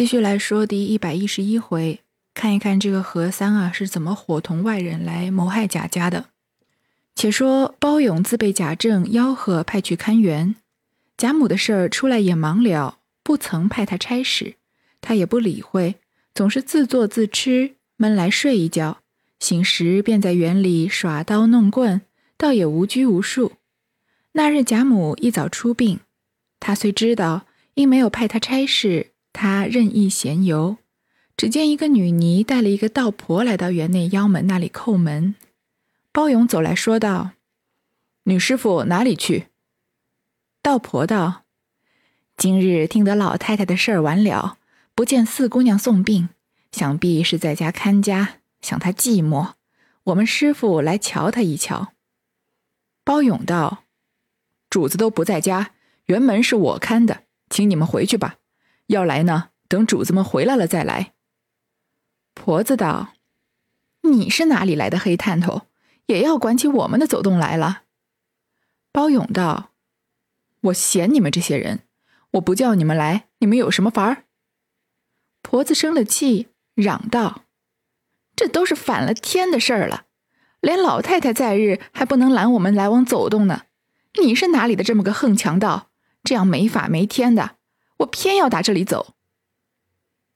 [0.00, 2.00] 继续来说第一百一十一回，
[2.32, 6.30] 看一看这个何三啊是怎么伙同外人来谋害贾家的。
[7.14, 10.56] 且说包勇自被贾政吆喝派去看园，
[11.18, 14.54] 贾母的事儿出来也忙了，不曾派他差使，
[15.02, 15.96] 他也不理会，
[16.34, 19.02] 总是自作自吃，闷来睡一觉，
[19.38, 22.00] 醒时便在园里耍刀弄棍，
[22.38, 23.52] 倒也无拘无束。
[24.32, 26.00] 那日贾母一早出殡，
[26.58, 27.44] 他虽知道
[27.74, 30.78] 因没有派他差事，他任意闲游。
[31.36, 35.34] 只见一个女尼带了一个道婆来到园内腰门那里叩门。
[36.12, 37.30] 包勇走来说道
[38.24, 39.46] ：“女师傅哪里去？”
[40.60, 41.44] 道婆道
[42.36, 44.58] ：“今日听得老太太的事儿完了，
[44.94, 46.28] 不见四姑娘送病，
[46.72, 49.52] 想必是在家看家，想她寂寞。
[50.04, 51.92] 我们师傅来瞧她一瞧。”
[53.02, 53.84] 包勇道。
[54.68, 55.72] 主子都不在家，
[56.06, 58.36] 园门是我看的，请你们回去吧。
[58.90, 61.14] 要来呢，等主子们回来了再来。
[62.34, 63.14] 婆子道
[64.02, 65.68] ：“你是哪里来的黑探头，
[66.06, 67.82] 也要管起我们的走动来了？”
[68.90, 69.70] 包勇道
[70.62, 71.84] ：“我嫌你们这些人，
[72.32, 74.24] 我不叫你们来，你们有什么法儿？”
[75.40, 77.44] 婆子生了气，嚷道
[78.34, 80.06] ：“这都是反了天的事儿了，
[80.60, 83.66] 连老太太在日还不能拦我们来往走动呢。”
[84.20, 85.90] 你是哪里的这么个横强盗？
[86.24, 87.56] 这样没法没天的，
[88.00, 89.14] 我偏要打这里走。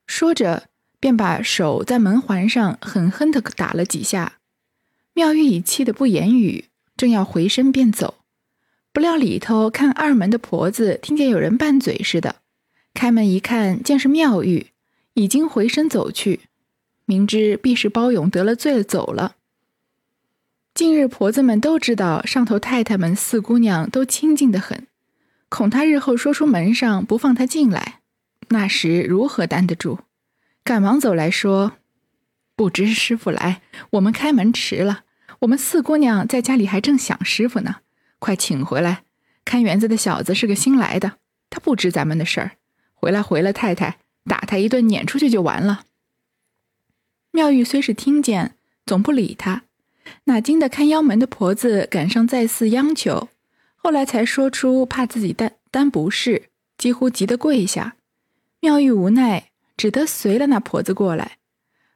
[0.07, 0.69] 说着，
[1.01, 4.39] 便把手在门环上狠狠的打了几下。
[5.13, 8.25] 妙玉已气得不言语，正要回身便走，
[8.93, 12.37] 不料里头看二门的婆子听见有人拌嘴似的，
[12.93, 14.73] 开门一看，见是妙玉，
[15.15, 16.41] 已经回身走去，
[17.05, 19.37] 明知必是包勇得了罪了，走了。
[20.75, 24.89] 近日婆子们都知道上头太太们四姑娘都清静得很，
[25.55, 28.01] 恐他日后说出门上不放他进来，
[28.49, 30.01] 那时如何担得住？
[30.65, 31.75] 赶忙走来说
[32.57, 35.05] ：“不知师傅来，我们开门迟了。
[35.43, 37.77] 我们四姑娘在家里还正想师傅呢，
[38.19, 39.05] 快请回来。
[39.45, 41.19] 看园子的小子是个新来的，
[41.51, 42.51] 他不知咱们的事儿，
[42.93, 45.85] 回来回了太太，打他一顿，撵出去就完了。”
[47.31, 49.63] 妙玉虽是听见，总不理他。
[50.25, 53.29] 哪经的看腰门的婆子赶上再次央求，
[53.85, 57.97] 后来才说出怕自己担担不是，几乎急得跪下。
[58.61, 61.37] 妙玉无奈，只得随了那婆子过来。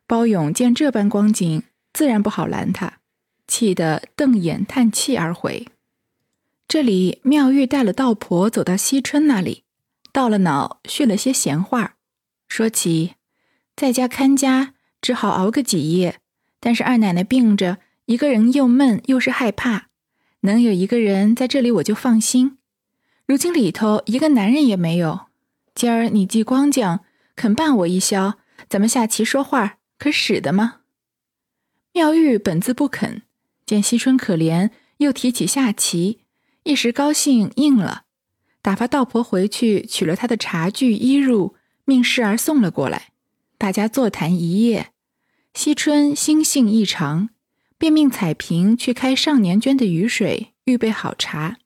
[0.06, 1.62] 包勇见这般光景，
[1.94, 2.98] 自然不好拦他，
[3.46, 5.66] 气得瞪眼叹气而回。
[6.68, 9.64] 这里妙玉带了道婆走到惜春那里，
[10.12, 11.94] 到了脑叙了些闲话，
[12.46, 13.14] 说起
[13.74, 16.20] 在家看家，只好熬个几夜，
[16.60, 17.78] 但是二奶奶病着。
[18.04, 19.87] 一个人又闷又是害怕，
[20.48, 22.56] 能有一个人在这里我就放心。
[23.26, 25.26] 如今里头一个男人也没有，
[25.74, 27.04] 今儿你既光将
[27.36, 30.76] 肯伴我一宵，咱们下棋说话，可使得吗？
[31.92, 33.20] 妙玉本自不肯，
[33.66, 36.20] 见惜春可怜，又提起下棋，
[36.62, 38.04] 一时高兴应了，
[38.62, 41.52] 打发道婆回去取了他的茶具衣褥，
[41.84, 43.08] 命侍儿送了过来，
[43.58, 44.92] 大家坐谈一夜。
[45.52, 47.28] 惜春心性异常。
[47.78, 51.58] 便命彩萍去开上年捐的雨水，预备好茶。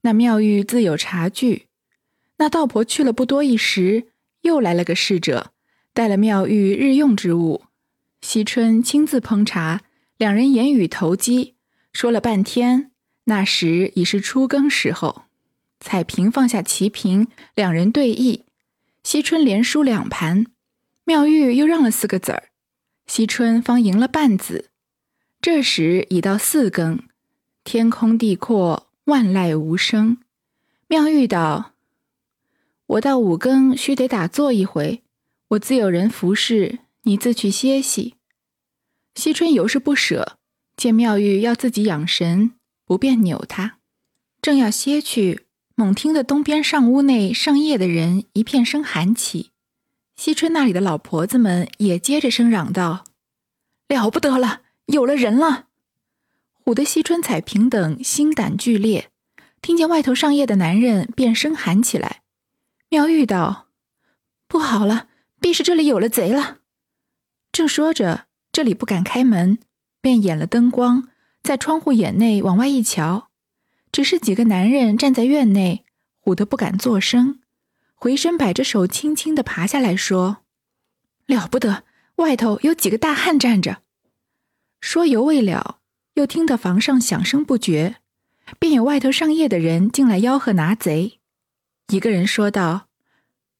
[0.00, 1.66] 那妙玉自有茶具。
[2.38, 4.08] 那道婆去了不多一时，
[4.42, 5.52] 又来了个侍者，
[5.92, 7.64] 带了妙玉日用之物。
[8.20, 9.82] 惜春亲自烹茶，
[10.16, 11.54] 两人言语投机，
[11.92, 12.90] 说了半天。
[13.24, 15.24] 那时已是初更时候，
[15.80, 18.42] 彩萍放下棋瓶，两人对弈。
[19.02, 20.46] 惜春连输两盘，
[21.04, 22.44] 妙玉又让了四个子儿，
[23.06, 24.70] 惜春方赢了半子。
[25.46, 26.98] 这时已到四更，
[27.62, 30.18] 天空地阔，万籁无声。
[30.88, 31.70] 妙玉道
[32.86, 35.04] ：“我到五更须得打坐一回，
[35.50, 38.16] 我自有人服侍，你自去歇息。”
[39.14, 40.36] 惜春犹是不舍，
[40.76, 42.50] 见妙玉要自己养神，
[42.84, 43.78] 不便扭他，
[44.42, 45.42] 正要歇去，
[45.76, 49.52] 猛听得东边上屋内上夜的人一片声喊起，
[50.16, 53.04] 惜春那里的老婆子们也接着声嚷道
[53.86, 55.66] ：“了不得了！”有了人了，
[56.64, 59.10] 唬得惜春、彩萍等心胆俱裂。
[59.60, 62.22] 听见外头上夜的男人，便声喊起来。
[62.88, 63.66] 妙玉道
[64.46, 65.08] ：“不好了，
[65.40, 66.58] 必是这里有了贼了。”
[67.50, 69.58] 正说着，这里不敢开门，
[70.00, 71.08] 便掩了灯光，
[71.42, 73.30] 在窗户眼内往外一瞧，
[73.90, 75.84] 只是几个男人站在院内，
[76.22, 77.40] 唬得不敢作声。
[77.94, 80.44] 回身摆着手，轻轻的爬下来说
[81.26, 81.82] ：“了不得，
[82.16, 83.82] 外头有几个大汉站着。”
[84.86, 85.80] 说犹未了，
[86.14, 87.96] 又听得房上响声不绝，
[88.60, 91.18] 便有外头上夜的人进来吆喝拿贼。
[91.88, 92.86] 一个人说道：“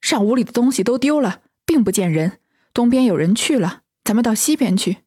[0.01, 2.39] 上屋里的东西都丢了，并不见人，
[2.73, 4.99] 东边有人去了，咱们到西边去。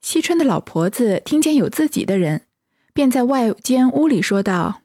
[0.00, 2.46] 惜春的老婆子听见有自己的人，
[2.94, 4.82] 便在外间屋里说道：“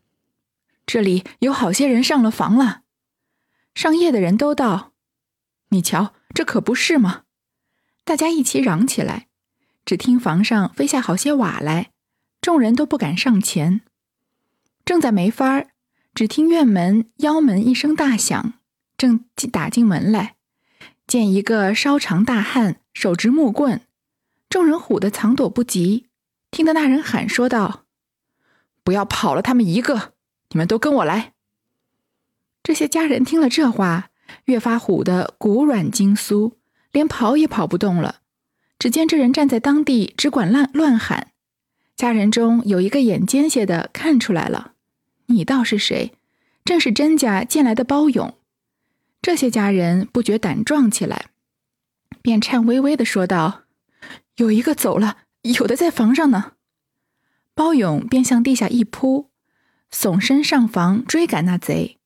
[0.88, 2.82] 这里有好些人上了房了。”
[3.76, 4.94] 上夜的人都道
[5.70, 7.26] ：“你瞧，这可不是吗？”
[8.04, 9.28] 大家一起嚷起来。
[9.92, 11.92] 只听房上飞下好些瓦来，
[12.40, 13.82] 众人都不敢上前。
[14.86, 15.72] 正在没法儿，
[16.16, 18.54] 只听院门腰门一声大响，
[18.96, 20.36] 正打进门来，
[21.06, 23.82] 见一个稍长大汉手执木棍，
[24.50, 26.08] 众人唬得藏躲不及。
[26.52, 27.84] 听得那人喊说道
[28.86, 30.14] ：“不要跑了，他们一个，
[30.52, 31.34] 你们都跟我来。”
[32.64, 34.12] 这些家人听了这话，
[34.46, 36.54] 越发唬得骨软筋酥，
[36.94, 38.21] 连跑也跑不动了。
[38.82, 41.28] 只见这人站在当地，只管乱乱喊。
[41.96, 44.72] 家人中有一个眼尖些的看出来了，
[45.28, 46.14] 你道是谁？
[46.66, 48.34] 正是甄家进来的包勇。
[49.22, 51.28] 这些家人不觉胆壮起来，
[52.24, 53.66] 便颤巍巍的说道
[54.38, 56.54] ：“有一个走了，有的在房上呢。”
[57.54, 59.30] 包勇便向地下一扑，
[59.94, 62.00] 耸身上房追赶那贼。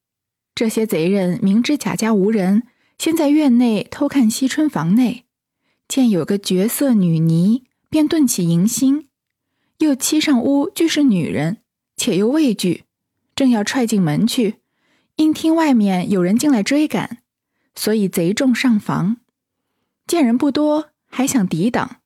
[0.53, 2.63] 这些贼人明知贾家无人，
[2.97, 5.23] 先在院内偷看惜春房内，
[5.87, 9.09] 见有个绝色女尼，便顿起淫心。
[9.79, 11.57] 又欺上屋俱是女人，
[11.97, 12.85] 且又畏惧，
[13.35, 14.61] 正要踹进门去，
[15.17, 17.19] 因听外面有人进来追赶，
[17.75, 19.17] 所以贼众上房。
[20.07, 22.01] 见人不多，还想抵挡，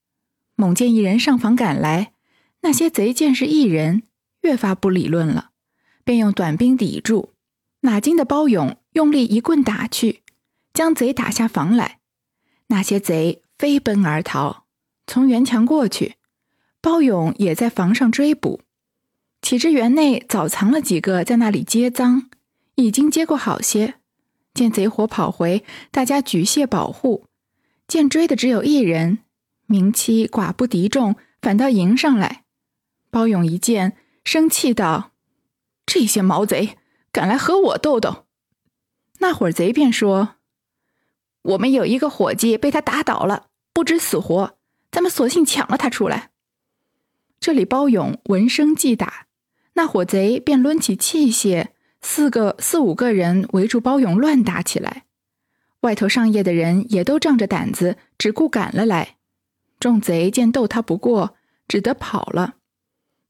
[0.55, 2.13] 猛见一人上房赶来，
[2.61, 4.03] 那些贼见是一人，
[4.41, 5.51] 越发不理论了，
[6.03, 7.33] 便用短兵抵住。
[7.81, 10.23] 哪经的包勇用力一棍打去，
[10.73, 11.99] 将贼打下房来。
[12.67, 14.63] 那些贼飞奔而逃，
[15.05, 16.15] 从园墙过去。
[16.81, 18.61] 包勇也在房上追捕。
[19.41, 22.29] 岂知园内早藏了几个在那里接赃，
[22.75, 23.95] 已经接过好些。
[24.53, 27.27] 见贼火跑回，大家举械保护。
[27.85, 29.19] 见追的只有一人，
[29.65, 32.45] 明妻寡不敌众，反倒迎上来。
[33.11, 35.11] 包勇一见，生气道
[35.85, 36.77] ：“这些毛贼！”
[37.11, 38.25] 敢来和我斗斗，
[39.17, 40.35] 那伙贼便说
[41.41, 44.57] ：“我们有一个伙计被他打倒了，不知死活，
[44.91, 46.31] 咱们索性抢了他出来。”
[47.39, 49.27] 这里包勇闻声即打，
[49.73, 51.67] 那伙贼便抡起器械，
[52.01, 55.05] 四个四五个人围住包勇乱打起来。
[55.81, 59.15] 外头上夜的人也都仗着胆子，只顾赶了来。
[59.79, 61.37] 众贼见斗他不过，
[61.69, 62.55] 只得跑了。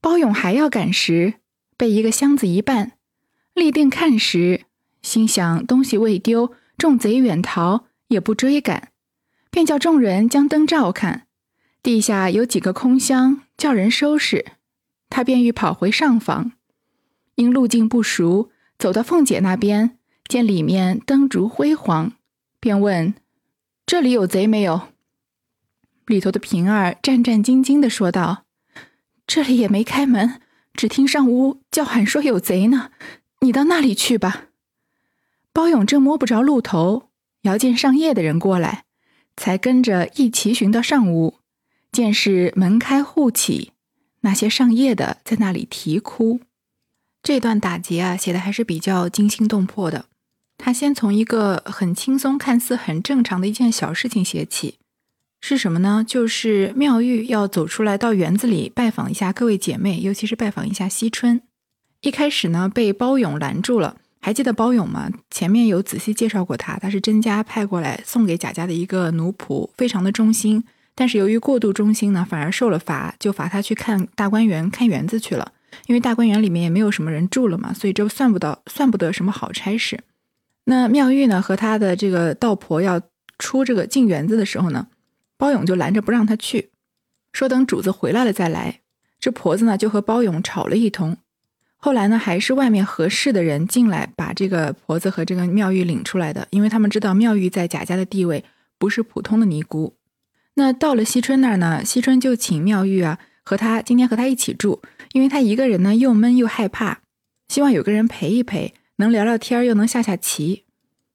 [0.00, 1.34] 包勇还要赶时，
[1.76, 2.92] 被一个箱子一绊。
[3.54, 4.64] 立定看时，
[5.02, 8.89] 心想东西未丢，众贼远逃，也不追赶，
[9.50, 11.26] 便叫众人将灯照看，
[11.82, 14.46] 地下有几个空箱，叫人收拾。
[15.08, 16.52] 他便欲跑回上房，
[17.34, 22.12] 因路径不熟，走到凤姐那边，见里面灯烛辉煌，
[22.60, 23.14] 便问
[23.84, 24.88] ：“这里有贼没有？”
[26.06, 28.44] 里头的平儿战战兢兢地说道
[29.26, 30.40] ：“这里也没开门，
[30.74, 32.90] 只听上屋叫喊说有贼呢。”
[33.42, 34.48] 你到那里去吧。
[35.52, 37.08] 包勇正摸不着路头，
[37.42, 38.84] 遥见上夜的人过来，
[39.40, 41.38] 才跟着一齐寻到上屋，
[41.90, 43.72] 见是门开户起，
[44.20, 46.40] 那些上夜的在那里啼哭。
[47.22, 50.04] 这段打劫啊，写的还是比较惊心动魄的。
[50.58, 54.74] 他先从一个很轻松、看似很正常的一件小事情写起，
[55.40, 56.04] 是什么呢？
[56.06, 61.40] 就是妙玉要走出来到园子里拜访一下各位姐妹，尤其是拜访一下惜春。
[62.02, 63.96] 一开始呢，被包勇拦住了。
[64.20, 65.10] 还记得包勇吗？
[65.30, 70.62] 前面有仔细介绍过他，他是甄家派过来送给贾家的一个奴仆，非常的忠心。
[70.94, 75.52] 但是由于过度忠心呢，反而受了罚，就罚他去看大观园看园子去了。
[75.86, 80.00] 因为大观园里面也没有什么人住了嘛，所以这算不到，算不得什么好差事。
[80.64, 83.00] 那妙玉呢，和他的这个道婆要
[83.38, 84.88] 出这个进园子的时候呢，
[85.38, 86.70] 包勇就拦着不让他去，
[87.32, 88.80] 说等主子回来了再来。
[89.18, 91.16] 这婆子呢，就和包勇吵了一通。
[91.82, 98.44] 后来呢，还是外面合适的人进来，把这个婆子和这个妙玉领出来的，因为他们知道妙玉在贾家的地位
[98.78, 99.94] 不是普通的尼姑。
[100.54, 104.82] 那到了惜春那儿呢，惜春就请妙玉啊和她今天和她一起住，
[105.12, 107.00] 因为她一个人呢又闷又害怕，
[107.48, 110.64] 希望有个人陪一陪，能聊聊天又能下下棋。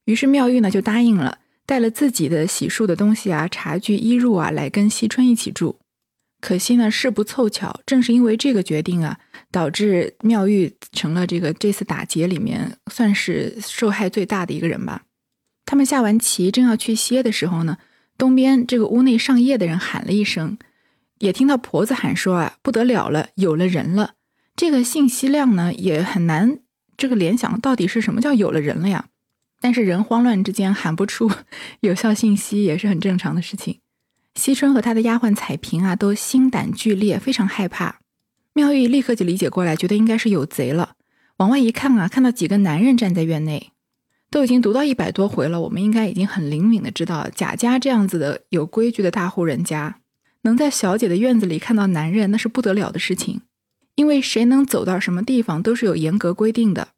[0.06, 5.78] 于是妙玉呢就答应了，带了自己的洗漱的东西啊、茶具、衣褥啊来跟惜春一起住。
[6.46, 9.18] 可惜呢，事不凑巧，正是因为这个决定啊，
[9.50, 15.06] 导致妙玉成了这个这次打劫里面算是受害最大的一个人吧。
[15.66, 17.80] 他们下完棋，正要去歇的时候呢，
[18.16, 20.60] 东边这个屋内上夜的人喊了一声，
[21.18, 24.14] 也听到婆子喊说啊，不得了了，有了人了。
[24.56, 26.60] 这个信息量呢也很难
[26.96, 29.06] 这个联想到底是什么叫有了人了呀？
[29.60, 31.32] 但是人慌乱之间喊不出
[31.82, 33.80] 有效信息也是很正常的事情。
[34.36, 38.00] 惜春和他的丫鬟彩萍啊，都心胆俱裂，非常害怕。
[38.54, 40.94] 妙玉立刻就理解过来，觉得应该是有贼了。
[41.38, 43.72] 往外一看啊，看到几个男人站在院内，
[44.30, 45.62] 都已经读到一百多回了。
[45.62, 50.00] 我们应该已经很灵敏的知道，贾家这样子的有规矩的大户人家，
[50.44, 53.42] 能在小姐的院子里看到男人，那是不得了的事情。
[53.96, 56.90] 因为谁能走到什么地方，都是有严格规定的。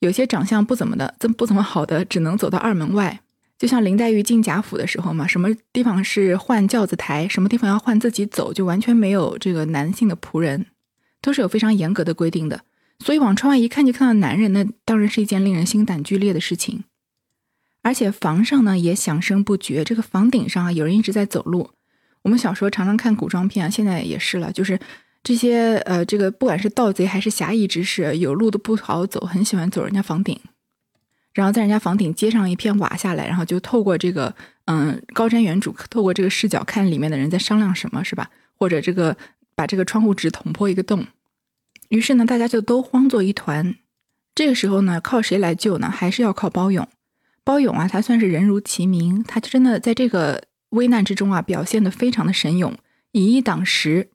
[0.00, 3.20] 有些长相不怎么的，怎不怎么好的，只能走到二门外。
[3.58, 10.66] 就像林黛玉进贾府的时候嘛，什么地方是换轿子台，什么地方要换自己走，就完全没有这个男性的仆人，
[11.22, 12.62] 都是有非常严格的规定的。
[12.98, 16.84] 所以往窗外一看，就看到男人，那当然是一件令人心胆俱裂的事情。
[17.82, 21.70] 而且房上呢也响声不绝，这个房顶上啊有人一直在走路。
[22.22, 24.80] 我们小时候常常看古装片，现在也是了，就是
[25.22, 30.40] 这些呃，这个不管是盗贼还是侠义之士，有路都不好走，很喜欢走人家房顶。
[31.34, 34.34] 然后在人家房顶接上一片瓦下来，然后就透过这个
[34.66, 38.30] 嗯高瞻远瞩，透过这个视角看里面的人在商量什么，是吧？
[38.56, 39.16] 或者这个
[39.56, 41.06] 把这个窗户纸捅破一个洞。
[41.88, 43.74] 于是呢，大家就都慌作一团。
[44.34, 45.90] 这个时候呢，靠谁来救呢？
[45.90, 46.88] 还是要靠包勇。
[47.44, 52.76] 包勇啊，他算是人如其名，他就真的在这个危难之中啊，表现的非常的神勇，
[53.12, 54.08] 以一挡十。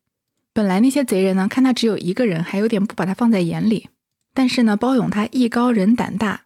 [0.52, 3.90] 本来那些贼人呢，看他只有一个人，还有点不把他放在眼里。
[4.34, 6.46] 但是呢，包勇他艺高人胆大。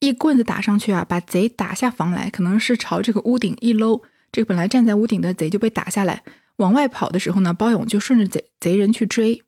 [0.00, 6.22] 一棍子打上去啊，把贼打下房来，可能是朝这个屋顶一搂，这个本来站在屋顶的贼就被打下来。
[6.56, 9.42] 往外跑的时候呢，包勇就顺着贼贼人去追，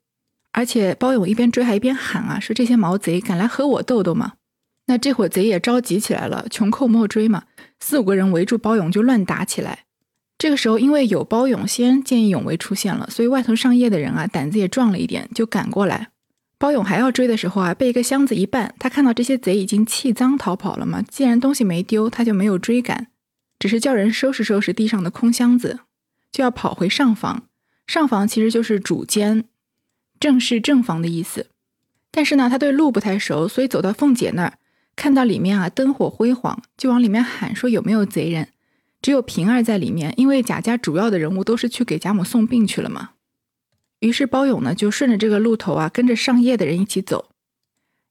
[0.51, 4.33] 而且包勇一边追还一边喊啊，说这些毛贼敢来和我斗斗吗？
[4.87, 7.43] 那这伙贼也着急起来了，穷寇莫追嘛，
[7.79, 9.85] 四五个人围住包勇就乱打起来。
[10.37, 16.10] 这个时候因为有包勇先见义勇为出现了，所以外头上夜的人啊胆子也壮了一点，就赶过来。
[16.61, 18.69] 包勇还要追的时候啊，被一个箱子一绊。
[18.77, 23.07] 他看到这些贼已经弃赃逃跑了嘛，既然东西没丢，他就没有追赶，
[23.57, 25.79] 只是叫人收拾收拾地上的空箱子，
[26.31, 27.47] 就要跑回上房。
[27.87, 29.45] 上房其实就是主间，
[30.19, 31.47] 正是正房的意思。
[32.11, 34.53] 但是呢，他对路不太熟，所以走到凤姐那儿，
[34.95, 38.49] 看到里面啊灯火辉煌，就往里面喊说有没有贼人。
[39.01, 43.13] 只有平儿在里面，因为贾家主要的人物都是去给贾母送病去了嘛。
[44.01, 47.29] 于是包勇呢，就顺着这个路头啊，跟着上夜的人一起走。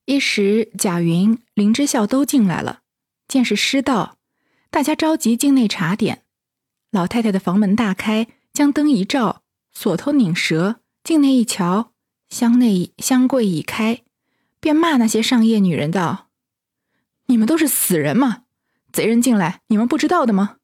[0.06, 2.80] 一时贾云、林之孝都进来了，
[3.28, 4.16] 见是失道，
[4.70, 6.23] 大家着急进内查点。
[6.90, 9.42] 老太太的房门大开，将灯一照，
[9.73, 11.92] 锁头拧折，进内一瞧，
[12.28, 14.02] 箱内箱柜已开，
[14.59, 16.28] 便骂那些上夜女人道
[17.26, 18.44] ：“你们都是死人吗？
[18.92, 20.56] 贼人进来，你们不知道的吗？”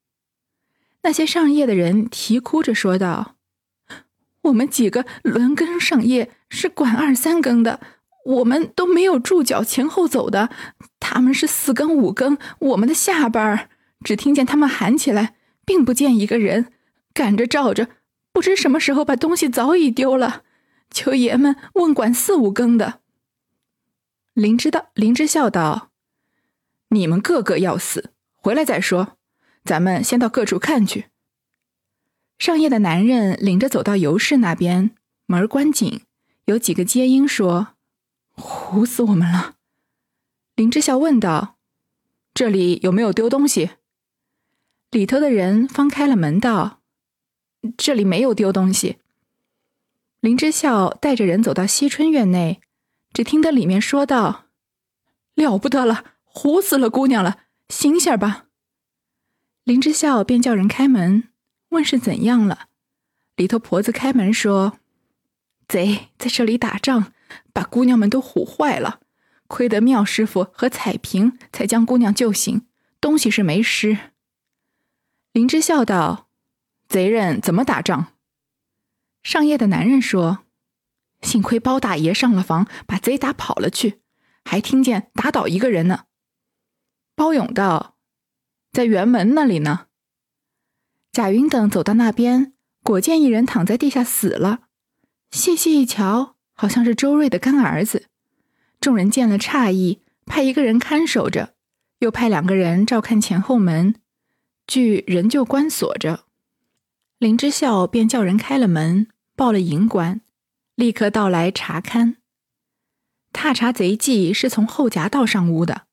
[1.03, 3.36] 那些上夜的人啼哭着说道。
[4.47, 7.81] 我们几个轮更上夜，是管二三更的，
[8.25, 10.51] 我们都没有住脚前后走的。
[11.01, 13.69] 他们是四更五更，我们的下班
[14.05, 15.35] 只听见他们喊起来，
[15.65, 16.73] 并不见一个人，
[17.13, 17.89] 赶着照着，
[18.33, 20.43] 不知什么时候把东西早已丢了。
[20.91, 23.01] 求爷们问管四五更的。
[24.35, 25.91] 林知道，林之笑道
[26.91, 29.17] ：“你们个个要死，回来再说。
[29.65, 31.07] 咱们先到各处看去。”
[32.39, 34.91] 上夜的男人领着走到尤氏那边，
[35.27, 36.03] 门关紧，
[36.45, 37.69] 有几个接应说
[38.37, 39.55] ：“唬死我们了。”
[40.55, 41.57] 林之孝问道
[42.35, 43.71] ：“这里有没有丢东西？”
[44.93, 46.81] 里头的人方开了门道
[47.77, 48.99] ：“这里没有丢东西。”
[50.21, 52.61] 林之孝带着人走到惜春院内，
[53.13, 54.47] 只听得里面说道
[55.35, 58.47] ：“了不得了，唬死了姑娘了，醒醒吧！”
[59.65, 61.31] 林之孝便叫人开门。
[61.71, 62.69] 问是怎样了？
[63.37, 64.79] 里头婆子开门说
[65.69, 67.13] ：“贼在这里打仗，
[67.53, 69.01] 把姑娘们都唬坏了。
[69.47, 72.67] 亏得妙师傅和彩萍才将姑娘救醒，
[73.01, 73.99] 东西是没失。”
[75.33, 76.29] 林之笑道
[76.89, 78.15] ：“贼人怎么打仗？”
[79.23, 80.45] 上夜的男人说
[81.21, 84.01] ：“幸亏包大爷上了房，把贼打跑了去，
[84.45, 86.05] 还听见打倒一个人呢。”
[87.15, 87.97] 包勇道
[88.73, 89.86] ：“在辕门那里呢。”
[91.17, 94.65] 贾云等走到那边，果见一人躺在地下死了。
[95.31, 98.09] 细细一瞧，好像是周瑞的干儿子。
[98.83, 101.55] 众人见了诧异，派一个人看守着，
[102.01, 103.95] 又派两个人照看前后门，
[104.67, 106.25] 据仍旧关锁着。
[107.19, 110.21] 林之孝便叫人开了门，报了营官，
[110.75, 112.17] 立刻到来查勘。
[113.33, 115.85] 踏查贼迹是从后夹道上屋的，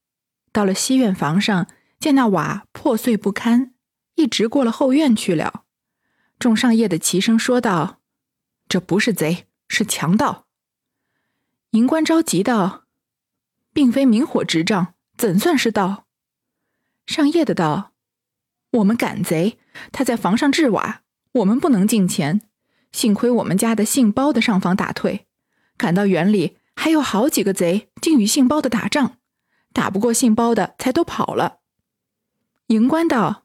[0.51, 3.73] 到了西院房上，见那瓦破碎不堪。
[4.15, 5.63] 一直过了后院去了，
[6.39, 8.00] 众上夜的齐声说道
[8.70, 10.46] ：“这不是贼，是强盗。”
[11.72, 12.84] 营官着急道
[13.74, 16.05] ：“并非明火执仗，怎算是盗？”
[17.08, 17.93] 上夜的道
[18.72, 19.58] ：“我们赶贼，
[19.91, 21.01] 他在房上掷瓦，
[21.32, 22.41] 我们不能进前。
[22.91, 25.25] 幸亏我们家的姓包的上房打退，
[25.77, 29.17] 赶到园里还有好几个贼，竟与姓包的打仗，
[29.74, 31.62] 打不过姓包的，才都跑了。”
[32.67, 33.43] 营官道：“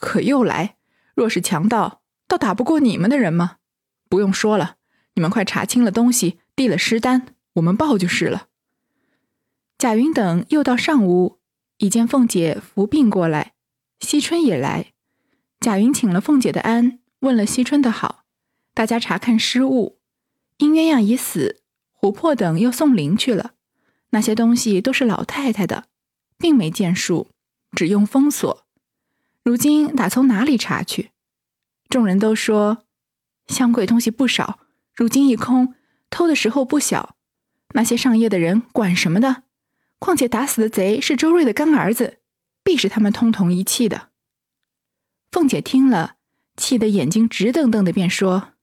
[0.00, 0.76] 可又来？
[1.14, 3.56] 若是强盗，倒打不过你们的人吗？
[4.08, 4.76] 不用说了，
[5.14, 8.48] 你们快查清了东西，递了尸单，我们报就是了。”
[9.78, 11.38] 贾云等又到上屋，
[11.78, 13.54] 已见凤姐扶病过来，
[14.00, 14.92] 惜春也来。
[15.60, 18.24] 贾云请了凤姐的安，问了惜春的好，
[18.74, 19.98] 大家查看失物，
[20.58, 21.62] 因鸳鸯已死，
[22.00, 23.52] 琥珀等又送灵去了。
[24.10, 25.86] 那些东西都是老太太的，
[26.38, 27.30] 并没见数，
[27.72, 28.65] 只用封锁。
[29.46, 31.12] 如今打从哪里查去？
[31.88, 32.82] 众人都说，
[33.46, 34.58] 香柜东西不少，
[34.92, 35.72] 如今一空，
[36.10, 37.14] 偷的时候不小。
[37.72, 39.44] 那些上夜的人管什么的？
[40.00, 42.18] 况且打死的贼是周瑞的干儿子，
[42.64, 44.08] 必是他们通同一气的。
[45.30, 46.16] 凤姐听了，
[46.56, 48.54] 气得眼睛直瞪瞪的，便说：“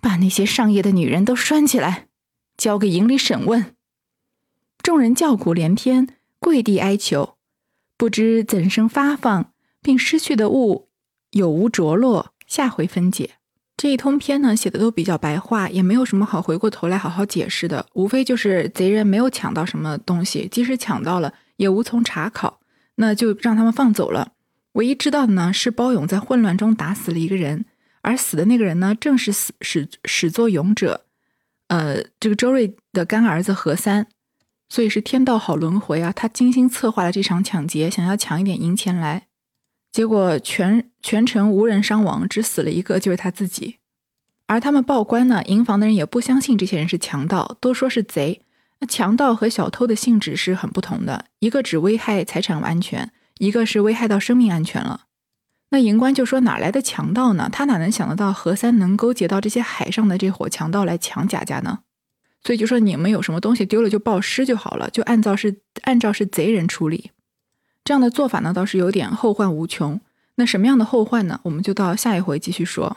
[0.00, 2.06] 把那些上夜的女人都拴起来，
[2.56, 3.74] 交给营里审问。”
[4.80, 7.36] 众人叫苦连天，跪地哀求，
[7.96, 9.52] 不知怎生发放，
[9.84, 10.88] 并失去的物
[11.32, 13.32] 有无着落，下回分解。
[13.76, 22.60] 这一通篇呢，写的都比较白话，也没有什么好回过头来好好解释的，无非就是贼人没有抢到什么东西，即使抢到了，也无从查考，
[22.94, 24.32] 那就让他们放走了。
[24.72, 27.66] 唯一知道的呢，是包勇在混乱中打死了一个人，
[28.00, 31.04] 而死的那个人呢，正是死始始作俑者，
[31.68, 34.06] 呃，这个周瑞的干儿子何三，
[34.68, 36.12] 所以是天道好轮回啊！
[36.12, 39.26] 他精心策划了这场抢劫，想要抢一点银钱来。
[39.94, 43.76] 结果全全城无人伤亡，只死了一个，就是他自己。
[44.48, 48.42] 而他们报官呢，营房的人也不相信这些人是强盗，都说是贼。
[48.80, 55.02] 那强盗和小偷的性质是很不同的，一个只危害财产安全，一个是危害到生命安全了。
[55.70, 57.48] 那营官就说：“哪来的强盗呢？
[57.52, 61.78] 他哪能想得到何三能勾结到这些海上的这伙强盗来抢贾家呢？”
[62.42, 67.12] 所以就说：“你们有什么东西丢了就报失就好了，就按照是按照是贼人处理。”
[67.84, 70.00] 这样的做法呢，倒是有点后患无穷。
[70.36, 71.40] 那什么样的后患呢？
[71.44, 72.96] 我们就到下一回继续说。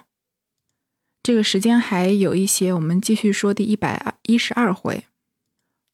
[1.21, 5.03] 这个时间还有一些，我们继续说第一百一十二回：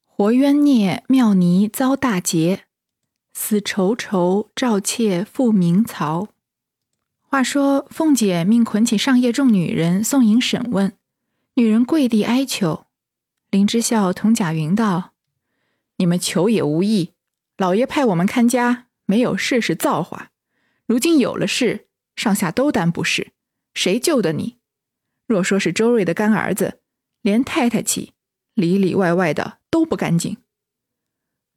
[0.06, 2.66] 活冤孽妙尼遭大劫，
[3.34, 6.28] 死仇仇赵妾复明曹。
[7.22, 10.94] 话说凤姐命捆起上夜众女人送迎审问，
[11.56, 12.86] 女人跪地哀求。
[13.50, 15.14] 林之孝同贾云道
[15.98, 17.13] ：“你们求也无益。”
[17.58, 20.32] 老爷派我们看家，没有事是造化。
[20.88, 23.32] 如今有了事，上下都担不是，
[23.74, 24.58] 谁救得你？
[25.28, 26.80] 若说是周瑞的干儿子，
[27.22, 28.14] 连太太起，
[28.56, 30.38] 里里外外的都不干净。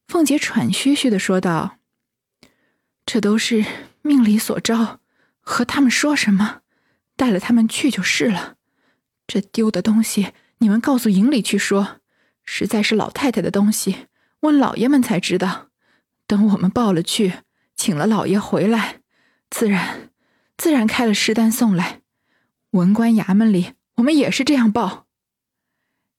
[0.07, 1.79] 凤姐喘吁吁的说道
[3.07, 3.65] ：“这都是
[4.03, 5.01] 命里所招，
[5.41, 6.61] 和他们说什么？
[7.17, 8.57] 带了他们去就是了。
[9.27, 12.01] 这丢的东西，你们告诉营里去说，
[12.45, 14.07] 实在是老太太的东西，
[14.41, 15.71] 问老爷们才知道。”
[16.27, 17.41] 等我们报了去，
[17.77, 19.01] 请了老爷回来，
[19.49, 20.11] 自然
[20.57, 22.03] 自然开了尸单送来。
[22.71, 25.07] 文官衙门里，我们也是这样报。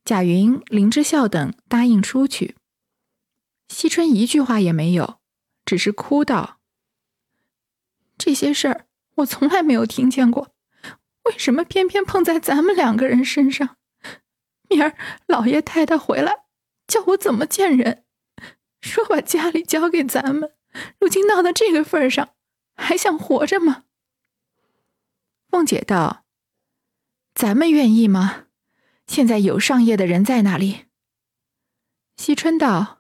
[0.06, 2.56] 贾云、林之孝等答应出去。
[3.68, 5.20] 惜春一句话也没有，
[5.66, 6.60] 只是哭道
[8.18, 10.56] ：“这些事儿我从来没有听见过，
[11.26, 13.76] 为什么偏偏碰在咱们两个人身上？
[14.70, 14.96] 明儿
[15.28, 16.46] 老爷太太回来，
[16.88, 18.06] 叫我怎么见人？”
[18.82, 20.54] 说把家里交给咱们，
[21.00, 22.30] 如今闹到这个份上，
[22.76, 23.86] 还想活着吗？
[25.50, 26.26] 凤姐道
[27.34, 28.46] ：“咱们愿意吗？
[29.08, 30.86] 现在有上夜的人在那里？”
[32.18, 33.00] 惜春道：“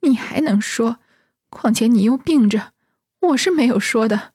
[0.00, 0.98] 你还能说？
[1.48, 2.72] 况且你又病着，
[3.20, 4.32] 我是没有说的。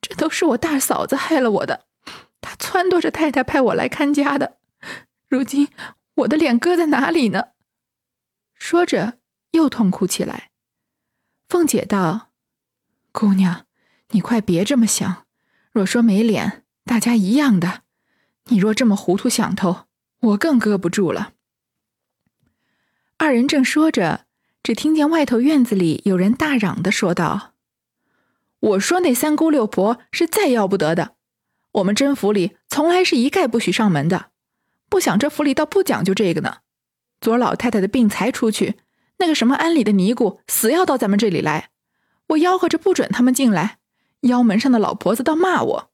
[0.00, 1.86] 这都是我大嫂子害了我的，
[2.40, 4.58] 她撺掇着太太派我来看家的。
[5.28, 5.68] 如今
[6.14, 7.48] 我的脸搁在哪里呢？”
[8.54, 9.17] 说着。
[9.52, 10.50] 又痛哭起来。
[11.48, 12.30] 凤姐道
[13.10, 13.66] ：“姑娘，
[14.10, 15.26] 你快别这么想。
[15.72, 17.82] 若说没脸，大家一样的。
[18.50, 19.86] 你若这么糊涂想头，
[20.20, 21.32] 我更搁不住了。”
[23.16, 24.26] 二人正说着，
[24.62, 27.54] 只听见外头院子里有人大嚷的说道
[28.60, 31.16] ：“我说那三姑六婆是再要不得的。
[31.72, 34.30] 我们甄府里从来是一概不许上门的。
[34.88, 36.58] 不想这府里倒不讲究这个呢。
[37.20, 38.76] 昨老太太的病才出去。”
[39.18, 41.70] 那个什么庵里的尼姑死要到咱们这里来，
[42.28, 43.78] 我吆喝着不准他们进来，
[44.22, 45.90] 腰门上的老婆子倒骂我，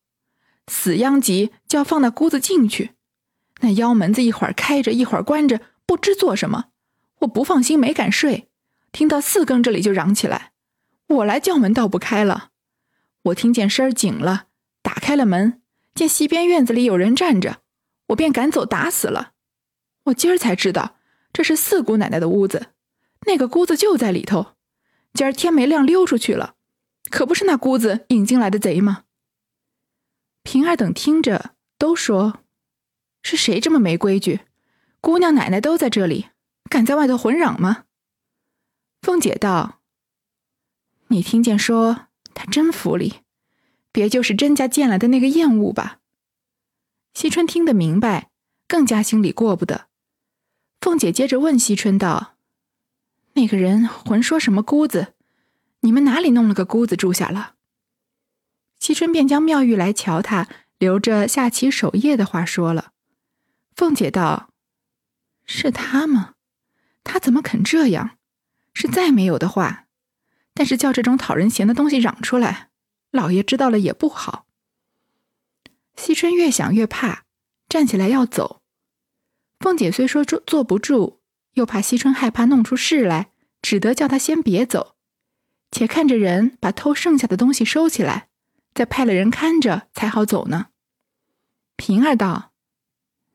[0.67, 2.93] 死殃急就要放那姑子进去，
[3.61, 6.67] 那腰门子一会儿开着一会儿关着，不知做什么，
[7.21, 8.49] 我不放心没敢睡，
[8.93, 10.53] 听到四更这里就嚷起来，
[11.07, 12.51] 我来叫门倒不开了。
[13.23, 14.49] 我听见声儿紧了，
[14.83, 15.63] 打开了门，
[15.95, 17.61] 见西边院子里有人站着，
[18.09, 19.33] 我便赶走打死了。
[20.05, 20.97] 我今儿才知道
[21.33, 22.67] 这是四姑奶奶的屋子，
[23.27, 24.55] 那个姑子就在里头。
[25.13, 26.57] 今儿天没亮溜出去了，
[27.11, 29.05] 可不是那姑子引进来的贼吗？
[30.43, 32.41] 平儿等听着都说
[33.23, 34.41] ：“是谁这么没规矩？
[35.01, 36.31] 姑娘奶奶都在这里，
[36.69, 37.85] 敢在外头混嚷吗？”
[39.01, 39.81] 凤姐道
[41.09, 43.21] ：“你听见说他真府里，
[43.93, 46.01] 别就是甄家见来的那个厌恶吧？”
[47.15, 48.31] 惜春听得明白，
[48.67, 49.87] 更加心里过不得。
[50.81, 52.34] 凤姐接着问惜春道
[53.35, 55.15] ：“那个人混说什么姑子？
[55.81, 57.55] 你们哪里弄了个姑子住下了？”
[58.81, 62.93] 惜春便将妙玉来瞧他，留着下棋守夜的话说了。
[63.75, 64.51] 凤姐道
[65.47, 66.35] ：“是他吗？
[67.03, 68.19] 他怎么肯这样？
[68.73, 69.87] 是再没有的话，
[70.53, 72.71] 但是叫这种讨人嫌的东西嚷出来，
[73.11, 74.47] 老爷知道了也不好。”
[75.97, 77.25] 惜春越想越怕，
[77.69, 78.63] 站起来要走。
[79.61, 81.21] 凤姐虽说坐坐不住，
[81.55, 83.31] 又怕惜春害怕弄出事来，
[83.63, 84.95] 只得叫他先别走，
[85.71, 88.29] 且看着人把偷剩下的东西收起来。
[88.75, 90.67] 再派了人看着才好走呢。
[91.77, 92.53] 平儿道：“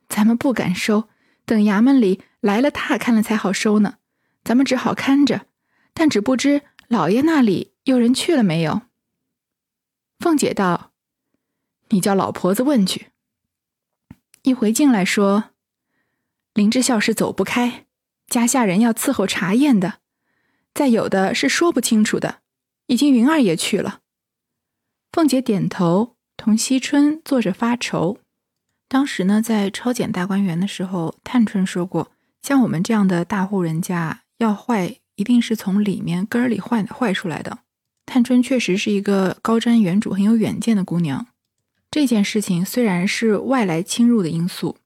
[0.10, 1.08] 咱们不敢收，
[1.46, 4.00] 等衙门里来了他看了才好收呢。
[4.44, 5.48] 咱们只好看着，
[5.94, 8.82] 但只不知老爷那里有人去了没有。”
[10.20, 10.92] 凤姐道
[11.90, 13.08] ：“你叫老婆子问去。”
[14.44, 15.52] 一回进来说
[16.54, 17.86] ：“林之孝是走不开，
[18.30, 19.96] 家下人要伺候查验的，
[20.74, 22.40] 再有的是说不清楚的，
[22.88, 24.02] 已经云儿也去了。”
[25.12, 28.20] 凤姐点头，同惜春坐着发愁。
[28.88, 32.12] 当时呢，在抄检大观园的时候，探春说过，
[32.42, 37.60] 像我们这样的大户人家，要坏一定是从里面根儿里坏坏出来的。
[38.06, 41.28] 探春确实是一个高瞻远瞩、很有远见的姑娘。
[41.92, 44.78] 这件事情虽然是外来侵入的因素，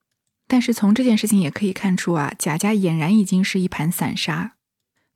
[0.47, 4.53] 但是从这件事情也可以看出啊，贾家俨然已经是一盘散沙。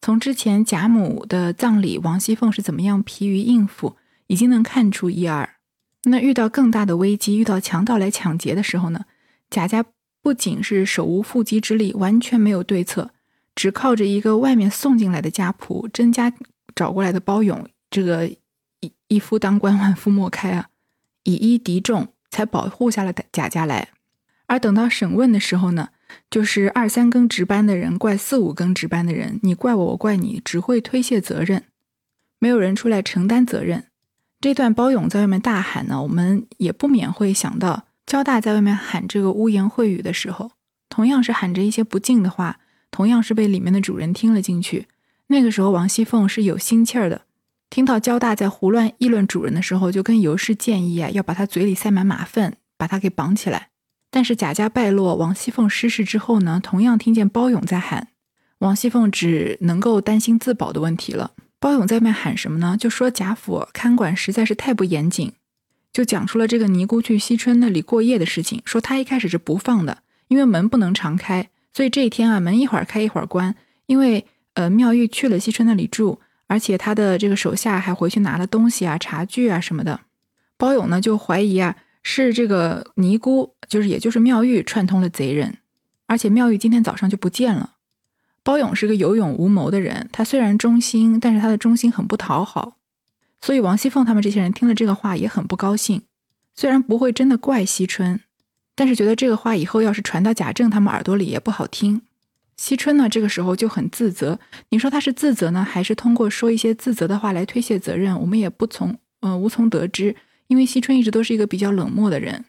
[0.01, 3.97] 从之前贾母的葬礼，王熙凤是怎么样疲于应付。
[4.27, 5.55] 已经能看出一二。
[6.03, 9.05] 那遇到更大的危机，遇到强盗来抢劫的时候呢？
[9.49, 9.85] 贾家
[10.21, 13.11] 不仅是手无缚鸡之力，完全没有对策，
[13.55, 16.33] 只靠着一个外面送进来的家仆甄家
[16.75, 20.67] 找过来的包勇，这个一一夫当关，万夫莫开啊，
[21.23, 23.87] 以一敌众，才保护下了贾家来。
[24.47, 25.89] 而等到审问的时候呢，
[26.29, 31.65] 就是二三更值班的人怪四五更值班的人，你怪我，我怪你，只会推卸责任，
[32.39, 33.85] 没有人出来承担责任。
[34.39, 40.51] 这段包勇在外面大喊呢，我们也不免会想到焦大在外面喊这个污言秽语的时候，
[40.87, 44.87] 同样是喊着一些不敬的话，同样是被里面的主人听了进去。
[45.27, 47.23] 那个时候王熙凤是有心气儿的，
[47.69, 53.71] 听到焦大在胡乱议论主人的时候，就跟尤氏建议啊，要把他嘴里塞满马粪，把他给绑起来。
[54.17, 58.07] 但是贾家败落，王熙凤失势之后呢，同样听见包勇在喊，
[58.57, 61.33] 王熙凤只能够担心自保的问题了。
[61.59, 62.75] 包勇在外面喊什么呢？
[62.79, 65.33] 就说贾府看管实在是太不严谨，
[65.93, 68.59] 就讲出了这个尼姑去惜春那里过夜的事情。
[68.65, 69.99] 说他一开始是不放的，
[70.29, 73.53] 因为门不能常开，所以这一天啊，门一会儿开一会儿关。
[73.85, 74.25] 因为
[74.55, 79.99] 呃，妙玉去了惜春那里住，而且他的这个手下还回去拿了东西啊、茶具啊什么的。
[80.57, 81.75] 包勇呢就怀疑啊，
[82.09, 85.57] 是这个尼姑，就是也就是妙玉串通了贼人，
[86.05, 87.73] 而且妙玉今天早上就不见了。
[88.43, 92.77] 包勇是个有勇无谋的人，他虽然忠心，但是他的忠心很不讨好，
[93.41, 96.03] 所以王熙凤他们这些人听了这个话也很不高兴。
[96.55, 98.21] 虽然不会真的怪惜春，
[98.73, 102.03] 但是觉得这个话以后要是传到贾政他们耳朵里也不好听。
[102.55, 104.39] 惜春呢，这个时候就很自责。
[104.69, 108.17] 你说他是自责呢，还是通过说一些自责的话来推卸责任？
[108.21, 110.15] 我们也不从，嗯，无从得知。
[110.47, 112.45] 因为惜春一直都是一个比较冷漠的人。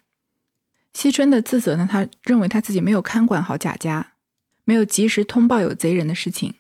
[0.95, 4.13] 惜春的自责呢，他认为他自己没有看管好贾家。
[4.65, 6.53] 没有及时通报有贼人的事情。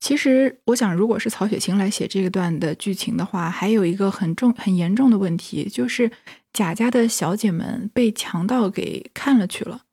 [0.00, 6.10] 其实，我想，如果是曹雪芹来写这个段的剧情的话，还有一个很重、很严重的问题，就是
[6.52, 9.84] 贾家的小姐们被强盗给看了去了。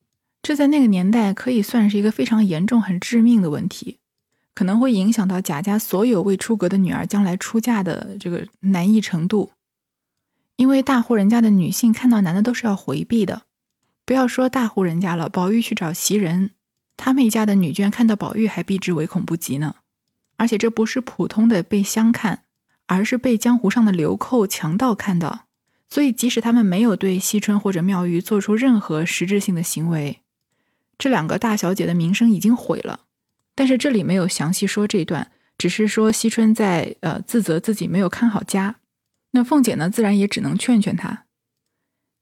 [0.41, 4.00] 这在那个年代可以算是一个非常严重、很致命的问题，
[4.56, 9.52] 可能会影响到贾家所有未出阁的女儿将来出嫁的这个难易程度。
[10.56, 13.44] 因为大户人家的女性看到男的都是要回避的，
[14.06, 16.52] 不要说大户人家了，宝玉去找袭人。
[16.96, 19.76] 他们一家的女眷看到宝玉还避之唯恐不及呢，
[20.38, 22.44] 而且这不是普通的被相看，
[22.86, 25.46] 而是被江湖上的流寇强盗看到。
[25.89, 30.22] 所以，即使他们没有对惜春或者妙玉做出任何实质性的行为，
[30.98, 33.02] 这两个大小姐的名声已经毁了。
[33.56, 38.78] 但是这里没有详细说这段，只是说惜春在呃自责自己没有看好家。
[39.36, 41.26] 那凤姐呢，自然也只能劝劝他。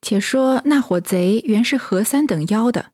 [0.02, 2.92] 且说那伙贼原是何三等妖的，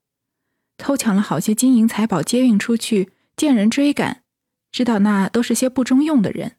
[0.77, 4.23] 偷抢了好些金银财宝，接运出去，见人追赶，
[4.71, 6.57] 知道那都是些不中用的人，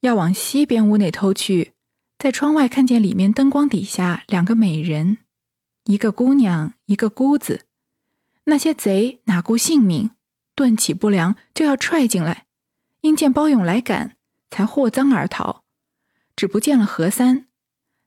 [0.00, 1.72] 要往西边屋内偷去，
[2.18, 5.18] 在窗外看见里面灯光底下两个美人，
[5.84, 7.66] 一个姑娘，一个姑子。
[8.44, 10.10] 那些贼哪顾性命，
[10.54, 12.46] 顿起不良，就要踹进来，
[13.02, 14.16] 因见包勇来赶，
[14.50, 15.62] 才获赃而逃，
[16.36, 17.46] 只不见了何三，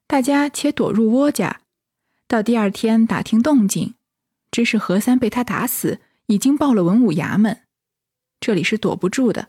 [0.06, 1.62] 大家且躲入窝家。
[2.28, 3.94] 到第二天打听动静，
[4.52, 7.62] 知是何三被他打死，已经报了文武衙门。
[8.38, 9.48] 这里是躲不住的，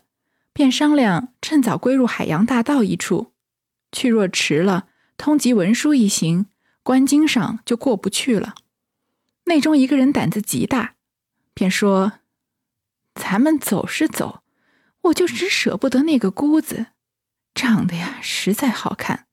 [0.51, 3.33] 便商量趁早归入海洋大道一处。
[3.91, 6.47] 去若迟了，通缉文书一行，
[6.81, 8.55] 官经上就过不去了。
[9.45, 10.95] 内中一个人胆子极大，
[11.53, 12.13] 便说
[13.13, 14.41] ：“咱们走是走，
[15.03, 16.87] 我就只舍不得那个姑子，
[17.53, 19.27] 长得呀实在好看，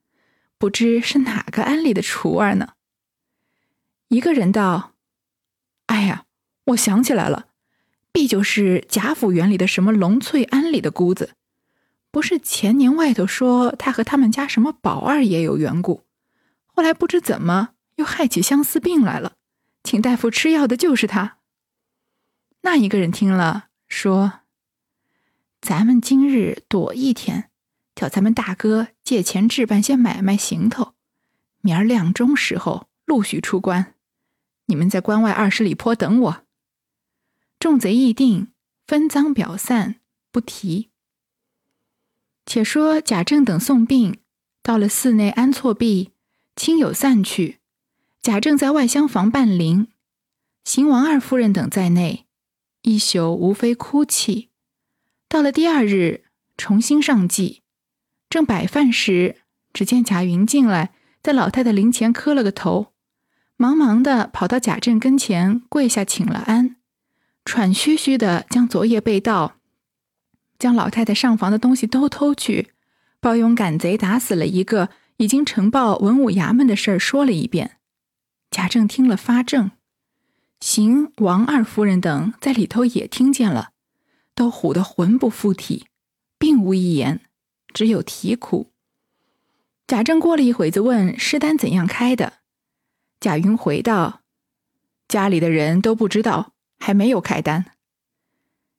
[0.57, 2.73] 不知是哪个庵里的厨儿呢？”
[4.09, 4.93] 一个人道
[5.87, 6.25] ：“哎呀，
[6.65, 7.49] 我想起来了，
[8.11, 11.35] 必就是贾府园里的什么龙翠庵里的姑子，
[12.11, 16.05] 不是前年外头说他和他们家什么宝二爷有缘故，
[16.65, 19.33] 后来不知怎么又害起相思病来了，
[19.83, 21.37] 请大夫吃药的就是他。”
[22.61, 24.41] 那一个人听了说
[25.61, 27.48] ：“咱们今日躲一天，
[27.99, 30.93] 叫咱们大哥借钱置办些买卖行头，
[31.59, 33.93] 明儿亮钟时候陆续出关。”
[34.67, 36.45] 你们在关外二十里坡等我。
[37.59, 38.53] 众贼议定，
[38.87, 39.95] 分赃表散，
[40.31, 40.87] 不提。
[42.45, 44.21] 且说贾政等送殡，
[44.63, 46.13] 到了寺内安错毕，
[46.55, 47.59] 亲友散去，
[48.21, 49.89] 贾政在外厢房伴灵，
[50.63, 52.25] 邢王二夫人等在内，
[52.83, 54.51] 一宿无非哭泣。
[55.27, 56.23] 到了第二日，
[56.55, 57.61] 重新上祭，
[58.29, 59.37] 正摆饭时，
[59.73, 60.91] 只见贾云进来，
[61.23, 62.93] 在老太太灵前磕了个头。
[63.57, 66.77] 忙忙的跑到贾政跟前跪下请了安，
[67.43, 69.55] 喘吁吁的将昨夜被盗、
[70.57, 72.69] 将老太太上房的东西都偷去，
[73.19, 77.77] 包勇赶贼打死了一个，已经呈报文武衙门的事儿说了一遍。
[78.51, 79.71] 贾政听了发怔，
[80.61, 83.71] 邢王二夫人等在里头也听见了，
[84.33, 85.87] 都唬得魂不附体，
[86.37, 87.19] 并无一言，
[87.73, 88.71] 只有啼哭。
[89.87, 92.33] 贾政过了一会子问尸单怎样开的。
[93.19, 94.21] 贾云回道
[95.07, 97.65] ：“家里的人都不知道，还没有开单。”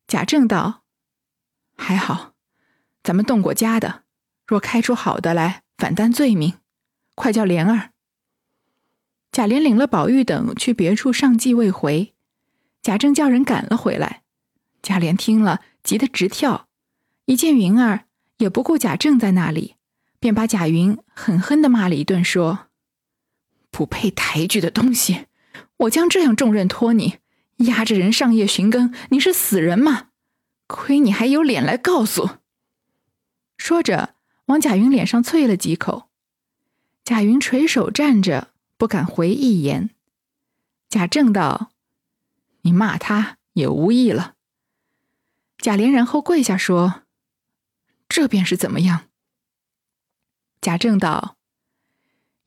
[0.06, 0.82] 贾政道
[1.76, 2.34] ：“还好，
[3.02, 4.04] 咱们动过家的，
[4.46, 6.54] 若开出好的来，反担罪名。
[7.14, 7.90] 快叫莲儿。”
[9.32, 12.14] 贾琏领了宝玉等去别处上祭未回，
[12.82, 14.22] 贾政叫人赶了回来。
[14.82, 16.68] 贾琏听了，急得直跳，
[17.26, 18.06] 一见云儿，
[18.40, 19.76] 也不顾贾政在那里，
[20.18, 22.66] 便把贾云狠狠的骂了一顿，说。
[23.70, 25.26] 不配抬举的东西！
[25.76, 27.18] 我将这样重任托你，
[27.58, 30.08] 压着人上夜寻根，你是死人吗？
[30.66, 32.30] 亏你还有脸来告诉！
[33.56, 34.14] 说着，
[34.46, 36.08] 往贾云脸上啐了几口。
[37.04, 39.90] 贾云垂手站着，不敢回一言。
[40.88, 41.70] 贾政道
[42.62, 44.34] ：“你骂他也无益了。”
[45.58, 47.02] 贾琏然后跪下说
[48.10, 49.06] ：“这便是怎么样？”
[50.60, 51.38] 贾政道：“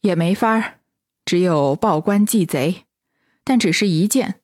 [0.01, 0.81] 也没法儿。”
[1.25, 2.83] 只有报官祭贼，
[3.45, 4.41] 但只是一件。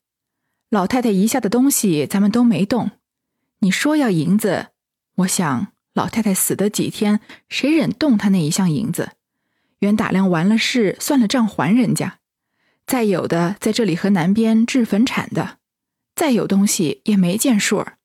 [0.69, 2.91] 老太太遗下的东西，咱们都没动。
[3.60, 4.67] 你说要银子，
[5.15, 9.12] 我想老太太死的几天，谁忍动她那一项银子？
[9.79, 12.19] 原打量完了事，算了账还人家。
[12.88, 15.60] 再有的在这里和南边置坟产的，
[16.15, 17.98] 再有东西也没见数儿。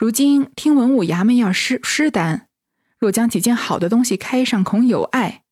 [0.00, 2.48] 如今听文武衙门要施施单，
[2.98, 5.44] 若将几件好的东西开上，恐有碍。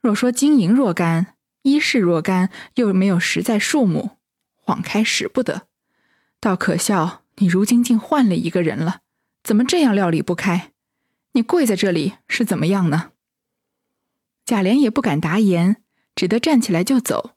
[0.00, 1.36] 若说金银若干。
[1.62, 4.18] 衣饰若干，又没有实在数目，
[4.56, 5.68] 晃开使不得。
[6.40, 9.02] 倒可笑，你如今竟换了一个人了，
[9.44, 10.72] 怎么这样料理不开？
[11.32, 13.12] 你跪在这里是怎么样呢？
[14.44, 15.76] 贾琏也不敢答言，
[16.16, 17.36] 只得站起来就走。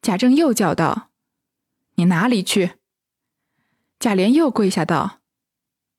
[0.00, 1.10] 贾政又叫道
[1.96, 2.72] ：“你哪里去？”
[4.00, 5.20] 贾琏又跪下道：“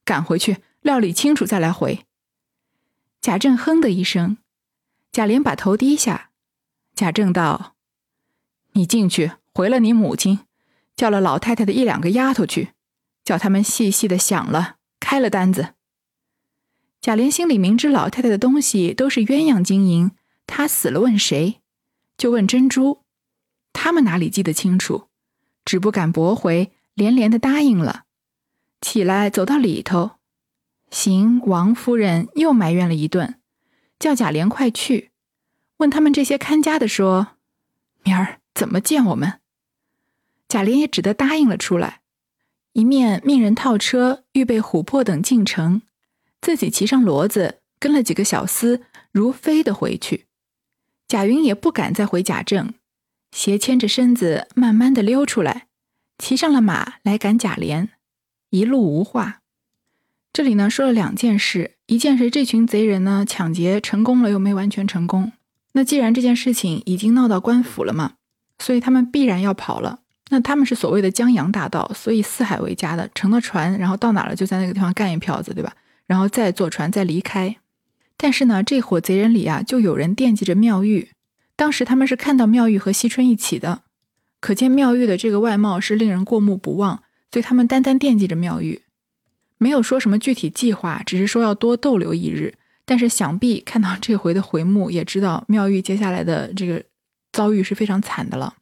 [0.05, 2.05] 赶回去，料理清楚再来回。”
[3.19, 4.37] 贾政哼的一声，
[5.11, 6.29] 贾琏把头低下。
[6.93, 7.75] 贾政道
[8.73, 10.41] ：“你进去回了你母亲，
[10.95, 12.69] 叫了老太太的一两个丫头去，
[13.23, 15.73] 叫他们细细的想了，开了单子。”
[17.01, 20.11] 贾琏心里明知老太太的东西都是鸳鸯经营，
[20.47, 21.61] 他死了问谁？
[22.17, 23.03] 就问珍珠，
[23.73, 25.09] 他们哪里记得清楚？
[25.65, 28.04] 只不敢驳回，连连的答应了。
[28.81, 30.11] 起来走到里头，
[30.91, 33.35] 邢王夫人又埋怨了一顿，
[33.99, 35.11] 叫贾琏快去，
[35.77, 37.37] 问他们这些看家的说
[38.03, 39.39] ：“明儿怎么见我们？”
[40.47, 42.01] 贾琏也只得答应了出来，
[42.73, 45.81] 一面命人套车，预备琥珀等进城，
[46.39, 50.27] 自己骑上骡子，跟了几个小厮，如飞的回去。
[51.07, 52.73] 贾云也不敢再回贾政，
[53.31, 55.67] 斜牵着身子，慢慢的溜出来，
[56.17, 57.89] 骑上了马来赶贾琏，
[58.49, 59.41] 一路无话。
[60.33, 65.31] 这里呢说了两件事，一件是这群贼人呢抢劫成功了，又没完全成功。
[65.73, 68.13] 那既然这件事情已经闹到官府了嘛，
[68.59, 69.99] 所以他们必然要跑了。
[70.29, 75.73] 那他们是所谓的江洋大盗，所以四海为家的，乘了船，然后到哪了就在那个地方干一票子，对吧？
[76.07, 77.57] 然后再坐船再离开。
[78.17, 81.09] 但是呢，这伙贼人里啊，就有人惦记着妙玉。
[81.55, 83.83] 当时他们是看到妙玉和惜春一起的，
[84.39, 88.81] 可见妙玉的这个外貌是令人过目不忘，所以他们单单惦记着妙玉。
[89.57, 92.55] 没有说什么具体计划，只是说要多逗留一日。
[92.87, 96.83] 但是想必看到这回的回目，也知道妙玉接下来的这个
[97.31, 98.57] 遭遇是非常惨的了。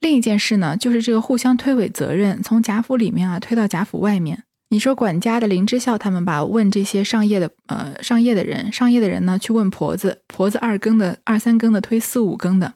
[0.00, 4.44] 另一件事呢，就是这个互相推诿责任，从贾府里面啊推到贾府外面。
[4.68, 12.74] 你说管家的林之孝他们吧，问这些上夜的呃上夜的人，上夜的人呢去问婆子，婆子二更的二三更的推四五更的。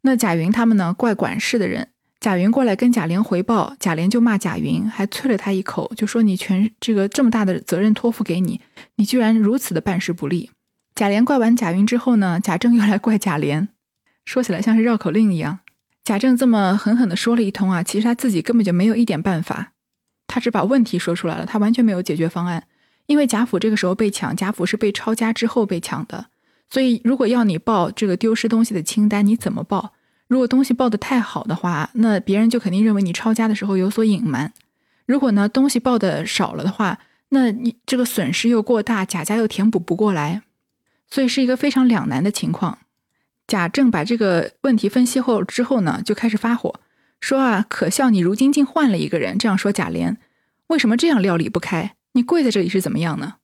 [0.00, 1.90] 那贾云他们呢怪管事的人。
[2.22, 8.60] 贾云过来跟贾琏回报，贾琏就骂贾云，还啐了他一口，就说你全这个这么大的责任托付给你，
[8.94, 10.52] 你居然如此的办事不力。
[10.94, 13.66] 贾琏怪完贾云之后呢，贾政又来怪贾琏，
[14.24, 15.58] 说起来像是绕口令一样。
[16.04, 19.72] 贾政这么狠狠的说了一通啊，其实他自己根本就没有一点办法，
[20.28, 22.62] 他只把问题说出来了，他完全没有解决方案。
[23.06, 26.26] 因为贾府这个时候被抢，贾府是被抄家之后被抢的，
[26.70, 29.94] 所以如果要你报这个丢失东西的清单，你怎么报？
[30.32, 34.48] 如果东西报的太好的话，那别人就肯定认为你抄家的时候有所隐瞒；
[35.04, 40.40] 如果呢东西报的少了的话，那你这个损失又过大，贾家又填补不过来，
[41.06, 42.78] 所以是一个非常两难的情况。
[43.46, 46.80] 贾政把这个问题分析后之后呢，就开始发火，
[47.20, 50.16] 说啊，可笑你如今竟换了一个人，这样说贾琏，
[50.68, 51.94] 为什么这样料理不开？
[52.12, 53.34] 你跪在这里是怎么样呢？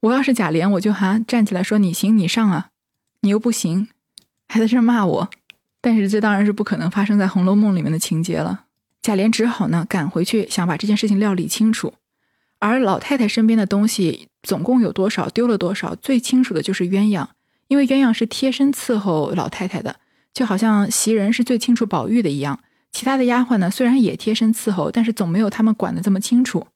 [0.00, 2.68] 我要是贾琏，我就哈站起来说你行你上啊，
[3.22, 3.88] 你又不行，
[4.46, 5.30] 还在这骂我。
[5.88, 8.66] 但是这当然是不可能发生在《红楼梦》里面的情节了。
[9.00, 11.94] 贾琏只好呢赶回去，想把这件事情料理清楚。
[12.58, 17.28] 而老太太身边的东西总共有多少，丢了多少，最清楚的就是鸳鸯，
[17.68, 19.96] 因为鸳鸯是贴身伺候老太太的，
[20.34, 22.60] 就好像袭人是最清楚宝玉的一样。
[22.92, 26.66] 其他的丫鬟呢，虽然也贴身伺候，但是总没有他们管的这么清楚。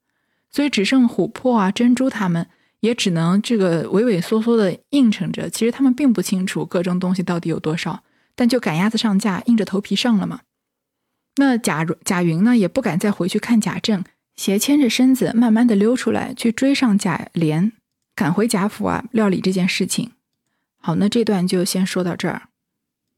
[0.51, 2.47] 所以只剩琥珀啊、珍珠他们，
[2.81, 5.51] 也只能这个畏畏缩缩的应承着。
[5.51, 8.03] 其实他们并不清楚各种东西到底有多少。
[8.35, 10.41] 但就赶鸭子上架，硬着头皮上了嘛。
[11.37, 14.05] 那贾贾云呢，也不敢再回去看贾政，
[14.37, 17.73] 斜牵着身子，慢慢的溜出来，去追上贾琏，
[18.15, 20.13] 赶回贾府啊，料理这件事情。
[20.79, 22.49] 好，那这段就先说到这儿。